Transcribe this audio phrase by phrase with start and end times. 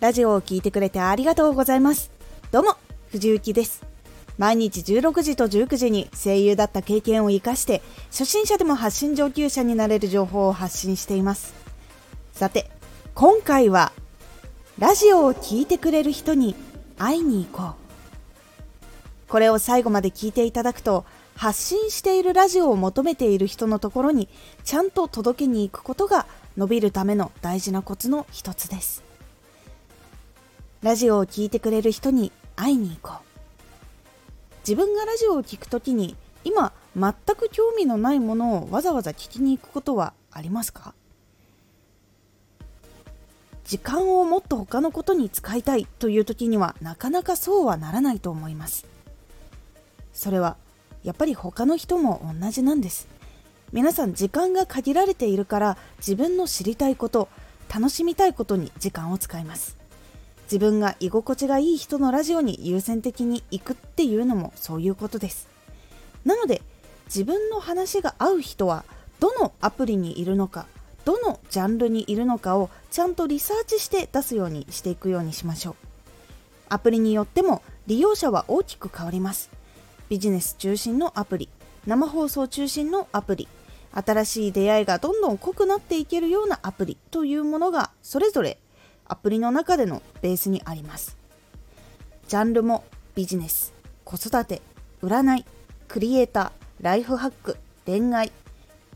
[0.00, 2.10] ラジオを聴いてくれてありがとうございます。
[2.50, 2.76] どうも、
[3.10, 3.84] 藤幸です。
[4.38, 11.52] 毎日16時と19時に声優だった経験を活かして、初心者でも発信上級者になれる情報を発信しています。
[12.32, 12.70] さて、
[13.14, 13.92] 今回は、
[14.78, 16.54] ラジオを聴いてくれる人に
[16.96, 17.74] 会いに行こう。
[19.28, 21.04] これを最後まで聞いていただくと、
[21.36, 24.30] 発信しているラジオを求めている人のところに
[24.64, 29.09] ちゃんと届けに行くことが伸びるための大事なコツの一つです。
[30.82, 33.24] ラジオを聴いてくれる人に会いに行こう。
[34.66, 40.94] 自分がラジオを聴くときに今全く興味のないものをわざわざ聞きに行くことはありますか？
[43.64, 48.86] 時間をもっと他のことに使いたいという時にはなかなかそうはならないと思います。
[50.14, 50.56] それは
[51.04, 53.06] やっぱり他の人も同じなんです。
[53.72, 57.28] 皆さん時間が限られているから自分の知りたいこと
[57.72, 59.79] 楽しみたいことに時間を使います。
[60.50, 65.48] 自分が居心地がいい人のラジオに優先的に行くっていうのもそういうことです。
[66.24, 66.60] なので
[67.06, 68.84] 自分の話が合う人は
[69.20, 70.66] どのアプリにいるのか
[71.04, 75.74] どのジャンルにいるのかをちゃんとリサーチして出すようにしていくようにしましょう。
[76.68, 79.50] アプリによっても利用者は大きく変わります。
[80.08, 81.48] ビジネス中心のアプリ
[81.86, 83.48] 生放送中心のアプリ
[83.92, 88.58] 新しい出会いがどんどん濃くなっていけるようなアプリというものがそれぞれ
[89.10, 91.16] アプリの中でのベースにあります。
[92.28, 92.84] ジャンルも
[93.16, 94.62] ビジネス子育て
[95.02, 95.44] 占い
[95.88, 98.30] クリエイターライフハック恋愛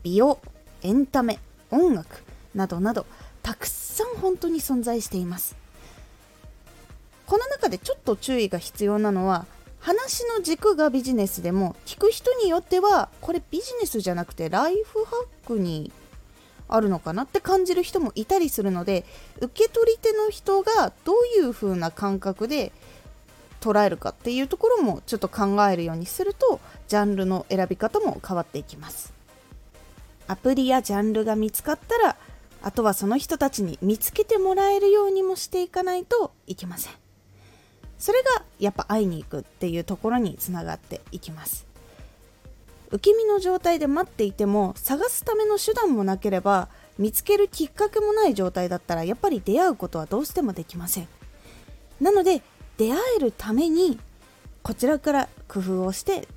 [0.03, 0.39] 美容
[0.83, 1.37] エンタメ
[1.69, 3.05] 音楽などなど
[3.43, 5.57] たくさん本当に存在しています。
[7.25, 9.45] この中でちょっと注意が必要なのは
[9.79, 15.91] 話の軸がビジネスでも聞く人によってはこれビジネスじゃなくてライフハックに
[16.67, 19.05] あるのかなって感じる人もいたりするので
[19.39, 22.71] 受け取り手の人がどういう風な感覚で
[23.61, 29.13] 捉えるかっていうところもちょっと考えるようにするとジャンルの選び方も変わっていきます。
[30.27, 32.15] アプリやジャンルが見つかったら
[32.63, 36.93] あとはその人たちに見つけてもらえるようにもしていかないといけません。
[37.99, 41.65] それがやっぱ会いに行くっていうところにつながっていきます。
[42.91, 51.07] 受け身の状態で待っていても探すための手段もなければ見つけるきっかけもない状態だったらやっぱり出会うことはどうしてもできません。
[51.99, 52.41] なので
[52.77, 53.99] 出会えるために
[54.63, 56.27] こちらから工夫をして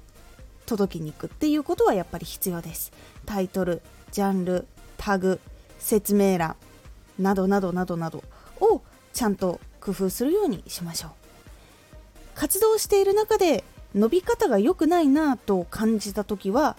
[0.66, 2.92] 届きに行くっていうことはやっぱり必要です。
[3.26, 3.82] タイトル
[4.12, 4.66] ジャンル
[4.96, 5.40] タグ
[5.78, 6.56] 説明欄
[7.18, 8.22] などなどなどなど
[8.60, 8.82] を
[9.12, 11.10] ちゃんと工夫するようにしましょう。
[12.34, 16.76] 活動している中で伸び方が良くないなと感じた時は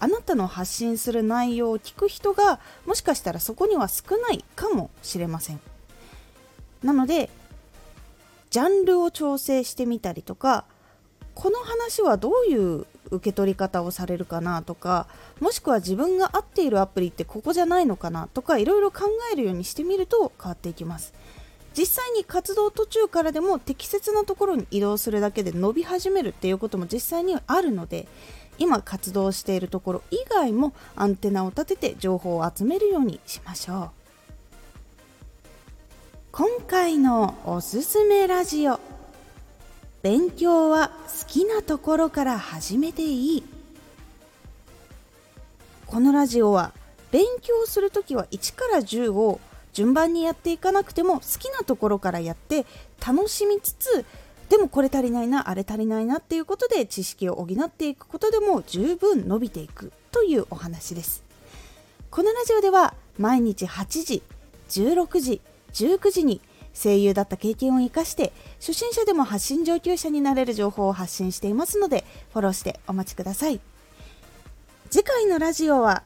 [0.00, 5.60] あなたの発信する内容を聞く人がもしかしたらそこには少ないかもしれません。
[6.82, 7.30] なので
[8.50, 10.64] ジャンルを調整してみたりとか
[11.34, 15.06] この話はどういう受け取り方をされるかなとか
[15.40, 21.12] もしくは自分が合っているアプリってここじゃないのかなとかいろいろ考えるようにしてみると変わっていきます。
[21.76, 28.06] 実際に活動途中からでも適切なところに移動するだけで伸び始めるっていうことも実際にはあるので
[28.58, 33.90] 今活動しているところ以外もアンテナを立てて情報を集めるようにしましょう。
[36.30, 38.80] 今回のおすすめラジオ。
[40.02, 43.44] 勉強は好きなところから始めていい。
[45.86, 46.72] このラジオは
[47.10, 49.40] 勉強するときは1から10を
[49.74, 52.64] 順番にやっていかなくても好きなところからやって
[53.06, 54.06] 楽しみつつ
[54.48, 61.24] でもこれ足りないなあれ足りないなっていうことで知識を補っていくことでも十分伸びていくというお話です。
[62.10, 64.22] このラジオでは毎日8時
[64.68, 65.40] 16時
[65.72, 66.40] 19時に
[66.72, 73.60] 声優だった経験を生かして初心者でも発信上級者になれる情報を発信していますのでフォローしてお待ちください。
[74.90, 76.04] 次回のラジオは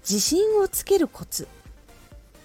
[0.00, 1.46] 自信をつけるコツ。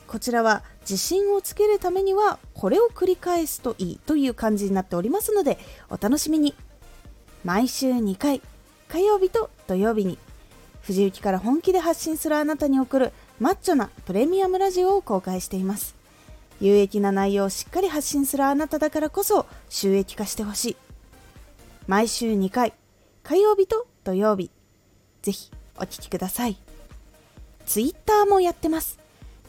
[0.08, 5.58] こちらは自信をつけるためにはこれを繰り返すといいという感じになっておりますので
[5.90, 6.56] お楽しみに。
[7.44, 8.42] 毎週2回
[8.90, 10.18] 火曜日と土曜日に
[10.82, 15.96] 藤雪から本気で発信するあなたに送るマッチョなプレミアムラジオを公開しています。
[16.60, 20.78] 有益な内容をしっかり発信するあなただからこそ収益化してほしい。
[21.88, 22.74] 毎週2回
[23.24, 24.50] 火曜日と土曜日
[25.22, 26.58] ぜひお聴きください。
[27.66, 29.07] Twitter もやってます。